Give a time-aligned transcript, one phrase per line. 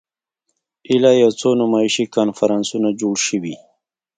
[0.89, 3.55] ایله یو څو نمایشي کنفرانسونه جوړ شوي.